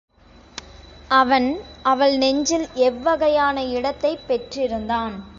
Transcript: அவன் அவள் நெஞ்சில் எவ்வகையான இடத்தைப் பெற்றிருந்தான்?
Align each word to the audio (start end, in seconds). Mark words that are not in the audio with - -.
அவன் 1.07 1.59
அவள் 1.83 2.17
நெஞ்சில் 2.17 2.67
எவ்வகையான 2.75 3.69
இடத்தைப் 3.69 4.23
பெற்றிருந்தான்? 4.27 5.23